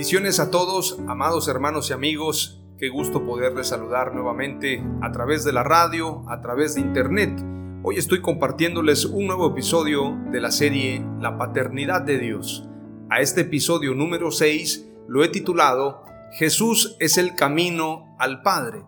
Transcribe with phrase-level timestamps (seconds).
[0.00, 2.64] Bendiciones a todos, amados hermanos y amigos.
[2.78, 7.38] Qué gusto poderles saludar nuevamente a través de la radio, a través de internet.
[7.82, 12.66] Hoy estoy compartiéndoles un nuevo episodio de la serie La Paternidad de Dios.
[13.10, 18.86] A este episodio número 6 lo he titulado Jesús es el camino al Padre.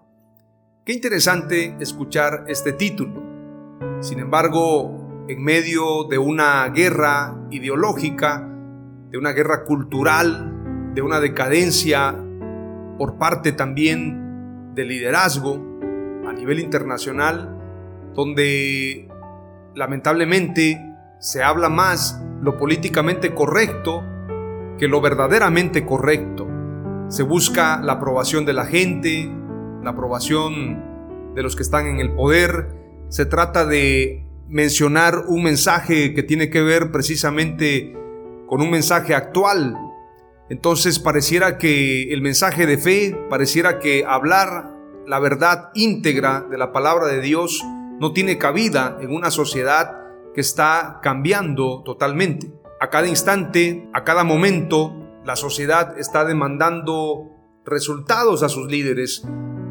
[0.86, 3.22] Qué interesante escuchar este título.
[4.00, 8.48] Sin embargo, en medio de una guerra ideológica,
[9.10, 10.51] de una guerra cultural,
[10.94, 12.14] de una decadencia
[12.98, 15.80] por parte también del liderazgo
[16.26, 17.58] a nivel internacional,
[18.14, 19.08] donde
[19.74, 20.78] lamentablemente
[21.18, 24.02] se habla más lo políticamente correcto
[24.78, 26.48] que lo verdaderamente correcto.
[27.08, 29.30] Se busca la aprobación de la gente,
[29.82, 32.68] la aprobación de los que están en el poder.
[33.08, 37.96] Se trata de mencionar un mensaje que tiene que ver precisamente
[38.46, 39.76] con un mensaje actual
[40.52, 44.74] entonces pareciera que el mensaje de fe, pareciera que hablar
[45.06, 47.64] la verdad íntegra de la palabra de Dios
[47.98, 49.96] no tiene cabida en una sociedad
[50.34, 52.52] que está cambiando totalmente.
[52.82, 54.92] A cada instante, a cada momento,
[55.24, 57.30] la sociedad está demandando
[57.64, 59.24] resultados a sus líderes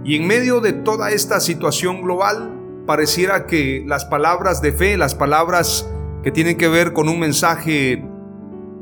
[0.04, 5.14] y en medio de toda esta situación global, pareciera que las palabras de fe, las
[5.14, 5.88] palabras
[6.24, 8.04] que tienen que ver con un mensaje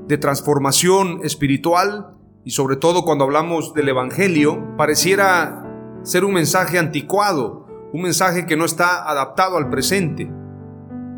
[0.09, 5.63] de transformación espiritual y sobre todo cuando hablamos del Evangelio, pareciera
[6.01, 10.27] ser un mensaje anticuado, un mensaje que no está adaptado al presente.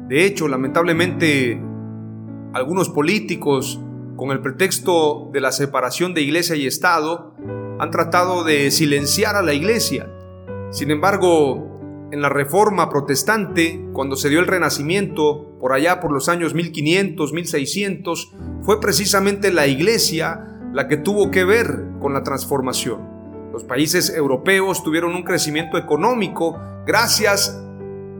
[0.09, 1.61] De hecho, lamentablemente,
[2.53, 3.79] algunos políticos,
[4.17, 7.33] con el pretexto de la separación de iglesia y Estado,
[7.79, 10.11] han tratado de silenciar a la iglesia.
[10.69, 11.70] Sin embargo,
[12.11, 17.33] en la reforma protestante, cuando se dio el renacimiento, por allá por los años 1500,
[17.33, 23.09] 1600, fue precisamente la iglesia la que tuvo que ver con la transformación.
[23.53, 27.61] Los países europeos tuvieron un crecimiento económico gracias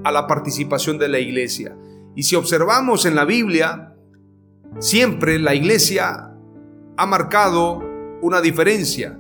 [0.04, 1.76] a la participación de la iglesia.
[2.16, 3.96] Y si observamos en la Biblia,
[4.80, 6.32] siempre la iglesia
[6.98, 7.82] ha marcado
[8.22, 9.18] una diferencia.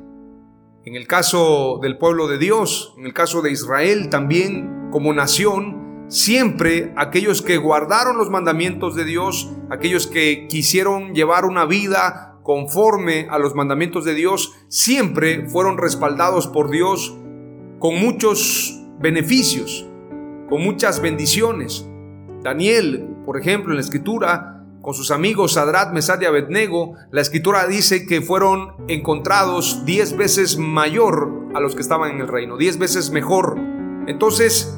[0.83, 6.07] En el caso del pueblo de Dios, en el caso de Israel también como nación,
[6.07, 13.27] siempre aquellos que guardaron los mandamientos de Dios, aquellos que quisieron llevar una vida conforme
[13.29, 17.15] a los mandamientos de Dios, siempre fueron respaldados por Dios
[17.77, 19.87] con muchos beneficios,
[20.49, 21.87] con muchas bendiciones.
[22.41, 27.67] Daniel, por ejemplo, en la escritura, con sus amigos Sadrat, Mesad y Abednego, la escritura
[27.67, 32.79] dice que fueron encontrados diez veces mayor a los que estaban en el reino, diez
[32.79, 33.57] veces mejor.
[34.07, 34.77] Entonces,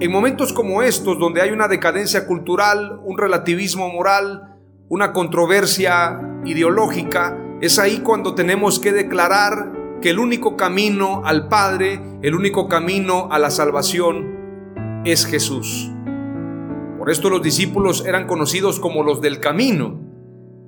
[0.00, 4.56] en momentos como estos, donde hay una decadencia cultural, un relativismo moral,
[4.88, 12.00] una controversia ideológica, es ahí cuando tenemos que declarar que el único camino al Padre,
[12.22, 15.90] el único camino a la salvación es Jesús.
[17.02, 19.98] Por esto los discípulos eran conocidos como los del camino.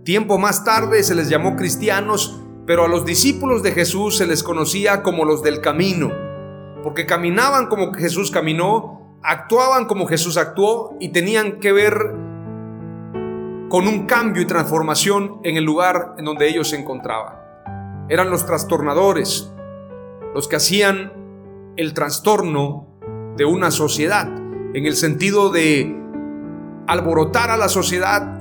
[0.05, 4.43] Tiempo más tarde se les llamó cristianos, pero a los discípulos de Jesús se les
[4.43, 6.11] conocía como los del camino,
[6.83, 11.95] porque caminaban como Jesús caminó, actuaban como Jesús actuó y tenían que ver
[13.69, 17.37] con un cambio y transformación en el lugar en donde ellos se encontraban.
[18.09, 19.55] Eran los trastornadores,
[20.35, 21.13] los que hacían
[21.77, 22.89] el trastorno
[23.37, 24.27] de una sociedad,
[24.75, 26.03] en el sentido de
[26.87, 28.41] alborotar a la sociedad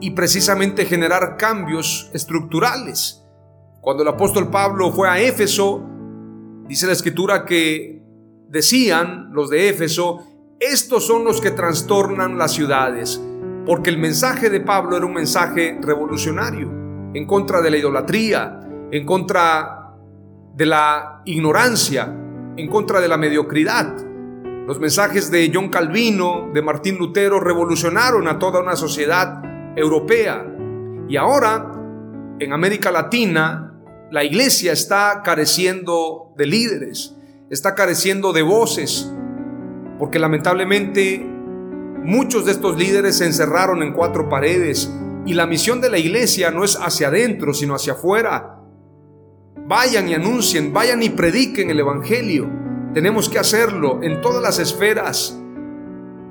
[0.00, 3.16] y precisamente generar cambios estructurales,
[3.82, 5.82] Cuando el apóstol Pablo fue a Éfeso,
[6.68, 8.02] dice la escritura que
[8.46, 10.26] decían los de Éfeso,
[10.58, 13.18] estos son los que trastornan las ciudades,
[13.64, 16.70] porque el mensaje de Pablo era un mensaje revolucionario,
[17.14, 19.94] en contra de la idolatría, en contra
[20.54, 22.14] de la ignorancia,
[22.56, 24.09] en contra de la mediocridad.
[24.70, 29.42] Los mensajes de John Calvino, de Martín Lutero, revolucionaron a toda una sociedad
[29.74, 30.46] europea.
[31.08, 31.72] Y ahora,
[32.38, 33.74] en América Latina,
[34.12, 37.16] la iglesia está careciendo de líderes,
[37.50, 39.12] está careciendo de voces,
[39.98, 41.18] porque lamentablemente
[42.04, 44.88] muchos de estos líderes se encerraron en cuatro paredes
[45.26, 48.60] y la misión de la iglesia no es hacia adentro, sino hacia afuera.
[49.66, 52.59] Vayan y anuncien, vayan y prediquen el Evangelio.
[52.94, 55.38] Tenemos que hacerlo en todas las esferas,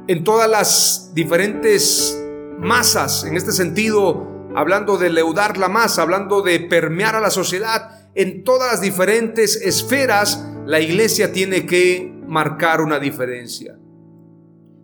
[0.08, 2.22] en todas las diferentes
[2.60, 8.12] masas, en este sentido, hablando de leudar la masa, hablando de permear a la sociedad,
[8.14, 13.78] en todas las diferentes esferas, la iglesia tiene que marcar una diferencia.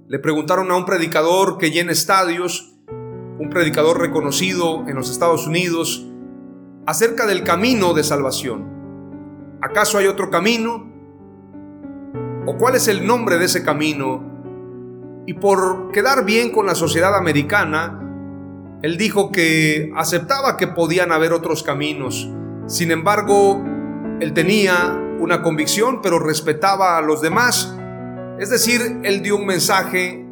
[0.08, 6.08] Le preguntaron a un predicador que llena estadios, un predicador reconocido en los Estados Unidos,
[6.86, 9.58] acerca del camino de salvación.
[9.62, 10.95] ¿Acaso hay otro camino?
[12.48, 14.24] ¿O cuál es el nombre de ese camino?
[15.26, 18.00] Y por quedar bien con la sociedad americana,
[18.84, 22.30] él dijo que aceptaba que podían haber otros caminos.
[22.68, 23.64] Sin embargo,
[24.20, 27.76] él tenía una convicción, pero respetaba a los demás.
[28.38, 30.24] Es decir, él dio un mensaje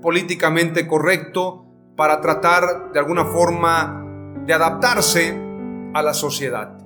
[0.00, 1.64] políticamente correcto
[1.96, 4.04] para tratar de alguna forma
[4.46, 5.36] de adaptarse
[5.92, 6.78] a la sociedad.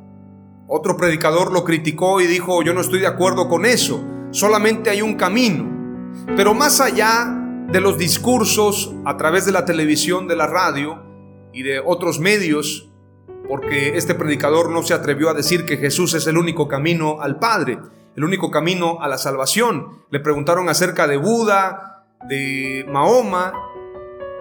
[0.67, 4.03] Otro predicador lo criticó y dijo, yo no estoy de acuerdo con eso,
[4.33, 5.71] solamente hay un camino.
[6.37, 7.39] Pero más allá
[7.69, 11.03] de los discursos a través de la televisión, de la radio
[11.53, 12.91] y de otros medios,
[13.49, 17.39] porque este predicador no se atrevió a decir que Jesús es el único camino al
[17.39, 17.79] Padre,
[18.17, 20.05] el único camino a la salvación.
[20.11, 23.53] Le preguntaron acerca de Buda, de Mahoma,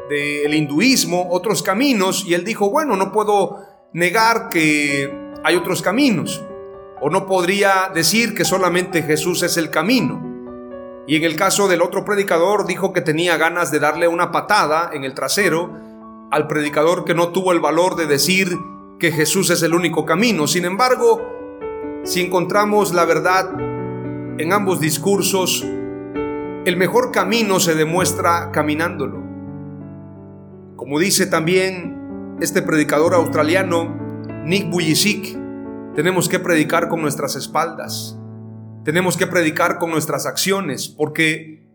[0.09, 3.59] del hinduismo, otros caminos, y él dijo, bueno, no puedo
[3.93, 6.43] negar que hay otros caminos,
[7.01, 10.21] o no podría decir que solamente Jesús es el camino.
[11.07, 14.91] Y en el caso del otro predicador dijo que tenía ganas de darle una patada
[14.93, 15.71] en el trasero
[16.29, 18.55] al predicador que no tuvo el valor de decir
[18.99, 20.45] que Jesús es el único camino.
[20.45, 21.21] Sin embargo,
[22.03, 23.49] si encontramos la verdad
[24.37, 29.19] en ambos discursos, el mejor camino se demuestra caminándolo.
[30.75, 33.97] Como dice también este predicador australiano,
[34.45, 35.40] Nick Bujicic,
[35.95, 38.17] tenemos que predicar con nuestras espaldas.
[38.83, 41.67] Tenemos que predicar con nuestras acciones, porque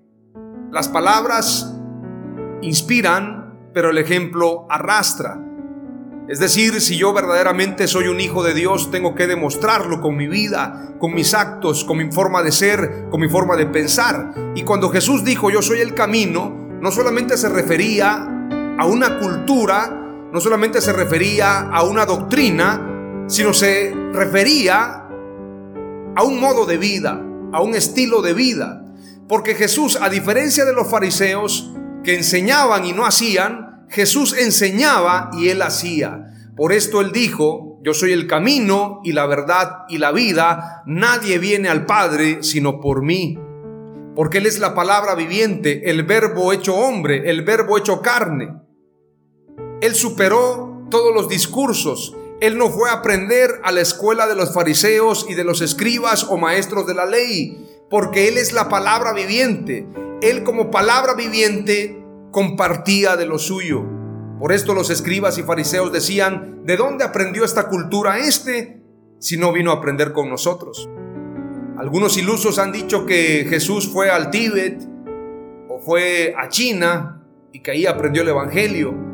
[0.72, 1.74] las palabras
[2.62, 5.42] inspiran, pero el ejemplo arrastra.
[6.28, 10.26] Es decir, si yo verdaderamente soy un hijo de Dios, tengo que demostrarlo con mi
[10.26, 14.34] vida, con mis actos, con mi forma de ser, con mi forma de pensar.
[14.56, 18.26] Y cuando Jesús dijo, yo soy el camino, no solamente se refería
[18.76, 19.88] a una cultura,
[20.32, 25.06] no solamente se refería a una doctrina, sino se refería
[26.16, 27.22] a un modo de vida,
[27.52, 28.82] a un estilo de vida.
[29.28, 31.72] Porque Jesús, a diferencia de los fariseos
[32.02, 36.32] que enseñaban y no hacían, Jesús enseñaba y él hacía.
[36.56, 41.38] Por esto él dijo, yo soy el camino y la verdad y la vida, nadie
[41.38, 43.38] viene al Padre sino por mí.
[44.16, 48.60] Porque Él es la palabra viviente, el verbo hecho hombre, el verbo hecho carne.
[49.82, 52.16] Él superó todos los discursos.
[52.40, 56.24] Él no fue a aprender a la escuela de los fariseos y de los escribas
[56.24, 59.86] o maestros de la ley, porque Él es la palabra viviente.
[60.20, 63.84] Él como palabra viviente compartía de lo suyo.
[64.38, 68.82] Por esto los escribas y fariseos decían, ¿de dónde aprendió esta cultura este
[69.18, 70.90] si no vino a aprender con nosotros?
[71.78, 74.82] Algunos ilusos han dicho que Jesús fue al Tíbet
[75.68, 79.06] o fue a China y que ahí aprendió el Evangelio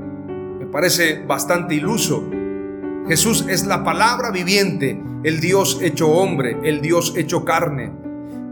[0.73, 2.29] parece bastante iluso.
[3.09, 7.93] Jesús es la palabra viviente, el Dios hecho hombre, el Dios hecho carne.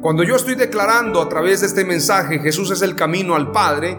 [0.01, 3.97] Cuando yo estoy declarando a través de este mensaje Jesús es el camino al Padre,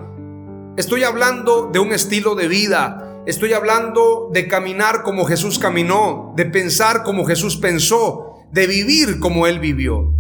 [0.75, 6.46] estoy hablando de un estilo de vida, estoy hablando de caminar como Jesús caminó, de
[6.46, 10.13] pensar como Jesús pensó, de vivir como Él vivió.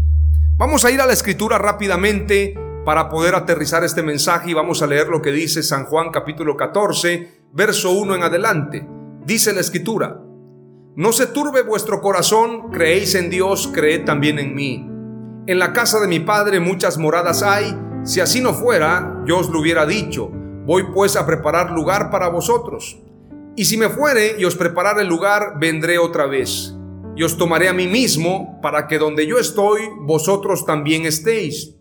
[0.55, 4.87] Vamos a ir a la escritura rápidamente para poder aterrizar este mensaje y vamos a
[4.87, 9.00] leer lo que dice San Juan capítulo 14, verso 1 en adelante.
[9.25, 10.19] Dice la escritura,
[10.95, 14.89] no se turbe vuestro corazón, creéis en Dios, creed también en mí.
[15.47, 19.49] En la casa de mi Padre muchas moradas hay, si así no fuera, yo os
[19.49, 20.31] lo hubiera dicho,
[20.65, 22.99] voy pues a preparar lugar para vosotros.
[23.55, 26.75] Y si me fuere y os preparare el lugar, vendré otra vez,
[27.15, 31.75] y os tomaré a mí mismo para que donde yo estoy, vosotros también estéis.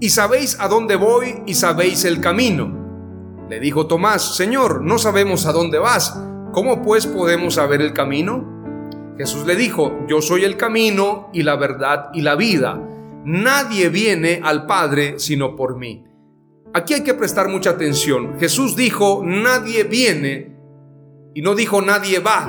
[0.00, 3.46] Y sabéis a dónde voy y sabéis el camino.
[3.50, 6.16] Le dijo Tomás, Señor, no sabemos a dónde vas,
[6.52, 8.58] ¿cómo pues podemos saber el camino?
[9.16, 12.80] Jesús le dijo, yo soy el camino y la verdad y la vida.
[13.24, 16.04] Nadie viene al Padre sino por mí.
[16.72, 18.38] Aquí hay que prestar mucha atención.
[18.38, 20.56] Jesús dijo, nadie viene
[21.34, 22.46] y no dijo nadie va,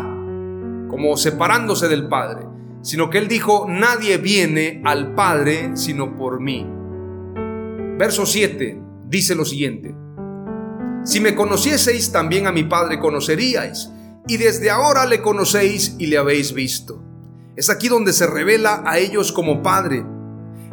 [0.90, 2.48] como separándose del Padre,
[2.82, 6.66] sino que él dijo, nadie viene al Padre sino por mí.
[7.98, 9.96] Verso 7 dice lo siguiente,
[11.04, 13.90] si me conocieseis, también a mi Padre conoceríais
[14.28, 17.04] y desde ahora le conocéis y le habéis visto.
[17.56, 20.06] Es aquí donde se revela a ellos como Padre.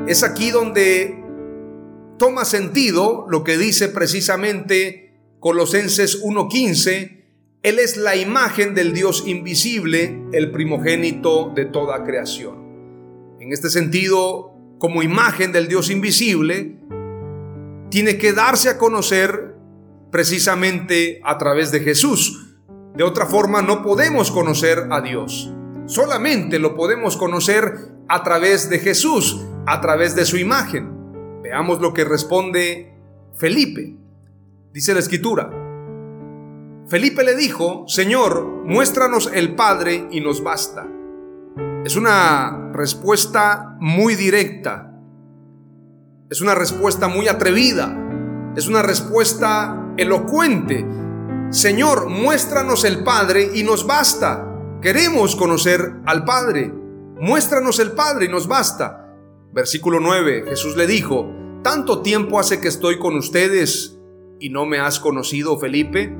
[0.06, 1.24] Es aquí donde
[2.18, 7.24] toma sentido lo que dice precisamente Colosenses 1.15.
[7.62, 12.66] Él es la imagen del Dios invisible, el primogénito de toda creación.
[13.40, 16.76] En este sentido, como imagen del Dios invisible,
[17.90, 19.55] tiene que darse a conocer
[20.10, 22.56] precisamente a través de Jesús.
[22.94, 25.52] De otra forma no podemos conocer a Dios.
[25.86, 31.42] Solamente lo podemos conocer a través de Jesús, a través de su imagen.
[31.42, 32.92] Veamos lo que responde
[33.36, 33.96] Felipe.
[34.72, 35.50] Dice la escritura.
[36.88, 40.86] Felipe le dijo, Señor, muéstranos el Padre y nos basta.
[41.84, 44.92] Es una respuesta muy directa.
[46.30, 47.96] Es una respuesta muy atrevida.
[48.56, 50.84] Es una respuesta elocuente
[51.50, 54.46] Señor, muéstranos el Padre y nos basta.
[54.82, 56.72] Queremos conocer al Padre.
[57.20, 59.14] Muéstranos el Padre y nos basta.
[59.52, 63.96] Versículo 9, Jesús le dijo, ¿tanto tiempo hace que estoy con ustedes
[64.40, 66.14] y no me has conocido, Felipe?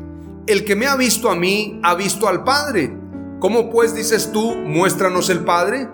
[0.47, 2.97] El que me ha visto a mí, ha visto al Padre.
[3.41, 5.89] ¿Cómo pues dices tú, muéstranos el Padre?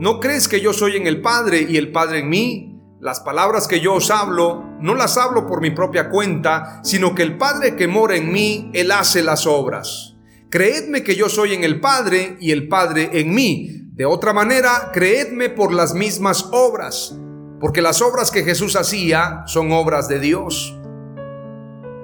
[0.00, 2.80] ¿No crees que yo soy en el Padre y el Padre en mí?
[3.00, 7.22] Las palabras que yo os hablo, no las hablo por mi propia cuenta, sino que
[7.22, 10.16] el Padre que mora en mí, Él hace las obras.
[10.50, 13.82] Creedme que yo soy en el Padre y el Padre en mí.
[13.94, 17.16] De otra manera, creedme por las mismas obras,
[17.60, 20.78] porque las obras que Jesús hacía son obras de Dios.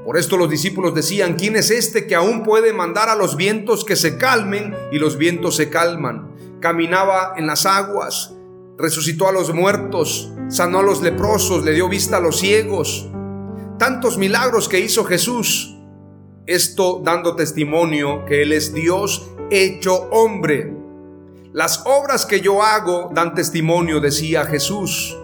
[0.04, 3.84] Por esto los discípulos decían, ¿quién es este que aún puede mandar a los vientos
[3.84, 6.32] que se calmen y los vientos se calman?
[6.60, 8.34] Caminaba en las aguas
[8.82, 13.08] resucitó a los muertos, sanó a los leprosos, le dio vista a los ciegos.
[13.78, 15.78] Tantos milagros que hizo Jesús.
[16.46, 20.76] Esto dando testimonio que Él es Dios hecho hombre.
[21.54, 25.16] Las obras que yo hago dan testimonio, decía Jesús.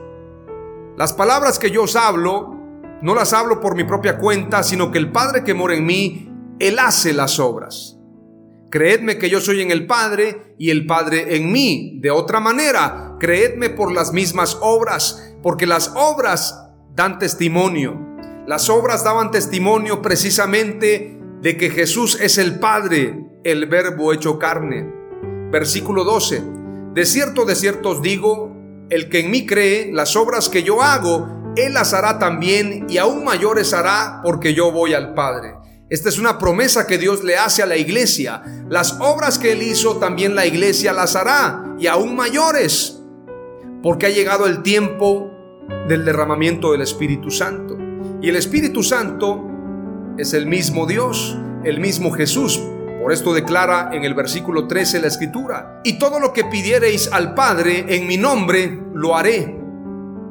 [0.97, 2.56] Las palabras que yo os hablo,
[3.02, 6.32] no las hablo por mi propia cuenta, sino que el Padre que mora en mí,
[6.58, 7.99] Él hace las obras.
[8.70, 11.99] Creedme que yo soy en el Padre y el Padre en mí.
[12.00, 17.99] De otra manera, creedme por las mismas obras, porque las obras dan testimonio.
[18.47, 24.91] Las obras daban testimonio precisamente de que Jesús es el Padre, el verbo hecho carne.
[25.51, 26.43] Versículo 12.
[26.95, 28.57] De cierto, de cierto os digo,
[28.91, 32.99] el que en mí cree, las obras que yo hago, él las hará también y
[32.99, 35.55] aún mayores hará porque yo voy al Padre.
[35.91, 38.43] Esta es una promesa que Dios le hace a la iglesia.
[38.69, 42.98] Las obras que Él hizo también la iglesia las hará y aún mayores.
[43.82, 45.30] Porque ha llegado el tiempo
[45.88, 47.76] del derramamiento del Espíritu Santo.
[48.20, 49.44] Y el Espíritu Santo
[50.18, 52.61] es el mismo Dios, el mismo Jesús.
[53.00, 55.80] Por esto declara en el versículo 13 la escritura.
[55.85, 59.56] Y todo lo que pidiereis al Padre en mi nombre, lo haré,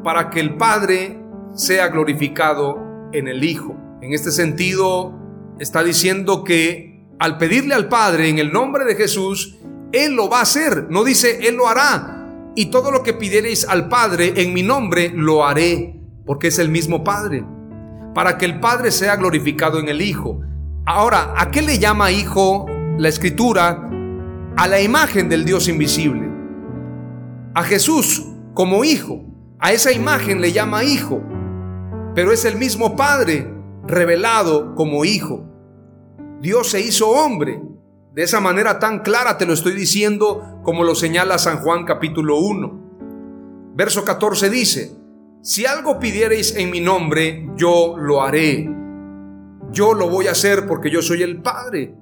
[0.04, 1.20] para que el Padre
[1.54, 3.76] sea glorificado en el Hijo.
[4.02, 5.14] En este sentido,
[5.60, 9.58] está diciendo que al pedirle al Padre en el nombre de Jesús,
[9.92, 10.88] Él lo va a hacer.
[10.90, 12.17] No dice, Él lo hará.
[12.58, 16.70] Y todo lo que pidiereis al Padre en mi nombre, lo haré, porque es el
[16.70, 17.46] mismo Padre.
[18.16, 20.42] Para que el Padre sea glorificado en el Hijo.
[20.84, 22.66] Ahora, ¿a qué le llama Hijo
[22.98, 23.88] la Escritura?
[24.58, 26.28] A la imagen del Dios invisible.
[27.54, 29.24] A Jesús como Hijo.
[29.60, 31.22] A esa imagen le llama Hijo.
[32.16, 33.54] Pero es el mismo Padre
[33.86, 35.46] revelado como hijo.
[36.42, 37.62] Dios se hizo hombre.
[38.18, 42.40] De esa manera tan clara te lo estoy diciendo como lo señala San Juan capítulo
[42.40, 43.74] 1.
[43.76, 44.92] Verso 14 dice,
[45.44, 48.68] si algo pidiereis en mi nombre, yo lo haré.
[49.72, 51.94] Yo lo voy a hacer porque yo soy el Padre.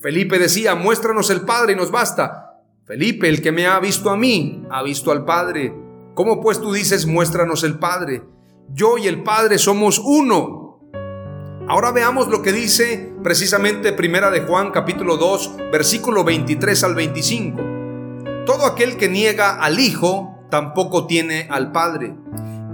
[0.00, 2.60] Felipe decía, muéstranos el Padre y nos basta.
[2.84, 5.74] Felipe, el que me ha visto a mí, ha visto al Padre.
[6.14, 8.22] ¿Cómo pues tú dices, muéstranos el Padre?
[8.72, 10.61] Yo y el Padre somos uno.
[11.68, 17.62] Ahora veamos lo que dice precisamente Primera de Juan capítulo 2, versículo 23 al 25.
[18.44, 22.16] Todo aquel que niega al Hijo tampoco tiene al Padre.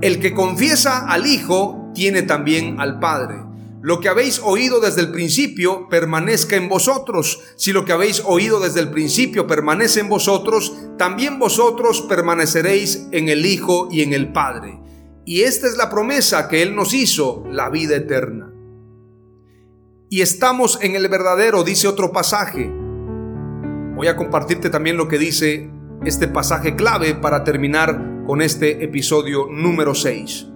[0.01, 3.37] El que confiesa al Hijo tiene también al Padre.
[3.83, 7.41] Lo que habéis oído desde el principio permanezca en vosotros.
[7.57, 13.29] Si lo que habéis oído desde el principio permanece en vosotros, también vosotros permaneceréis en
[13.29, 14.81] el Hijo y en el Padre.
[15.27, 18.55] Y esta es la promesa que Él nos hizo, la vida eterna.
[20.11, 22.73] Y estamos en el verdadero, dice otro pasaje.
[23.95, 25.71] Voy a compartirte también lo que dice
[26.03, 30.47] este pasaje clave para terminar con este episodio número 6.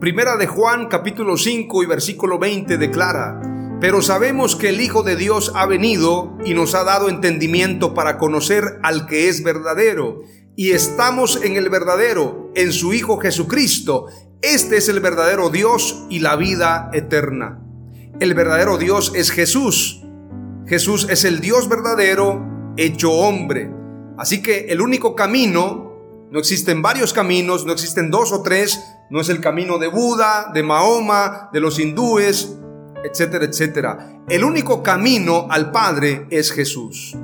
[0.00, 3.40] Primera de Juan capítulo 5 y versículo 20 declara,
[3.80, 8.18] pero sabemos que el Hijo de Dios ha venido y nos ha dado entendimiento para
[8.18, 10.22] conocer al que es verdadero,
[10.56, 14.06] y estamos en el verdadero, en su Hijo Jesucristo.
[14.44, 17.62] Este es el verdadero Dios y la vida eterna.
[18.20, 20.02] El verdadero Dios es Jesús.
[20.66, 22.44] Jesús es el Dios verdadero
[22.76, 23.72] hecho hombre.
[24.18, 29.22] Así que el único camino, no existen varios caminos, no existen dos o tres, no
[29.22, 32.54] es el camino de Buda, de Mahoma, de los hindúes,
[33.02, 34.20] etcétera, etcétera.
[34.28, 37.16] El único camino al Padre es Jesús.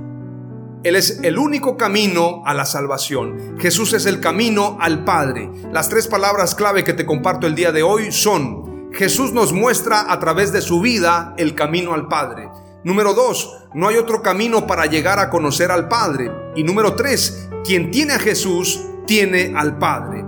[0.82, 3.56] Él es el único camino a la salvación.
[3.58, 5.50] Jesús es el camino al Padre.
[5.72, 10.10] Las tres palabras clave que te comparto el día de hoy son, Jesús nos muestra
[10.10, 12.48] a través de su vida el camino al Padre.
[12.82, 16.30] Número dos, no hay otro camino para llegar a conocer al Padre.
[16.56, 20.24] Y número tres, quien tiene a Jesús, tiene al Padre.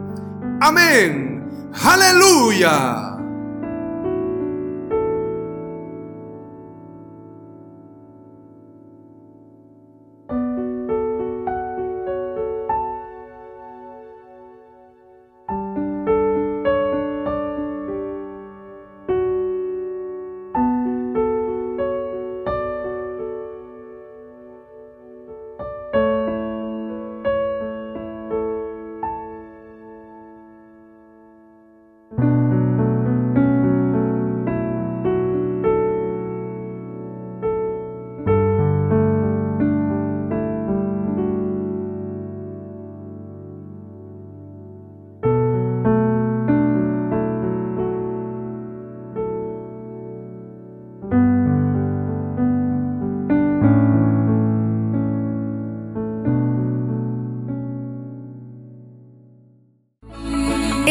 [0.61, 1.71] Amén.
[1.83, 3.12] Aleluya.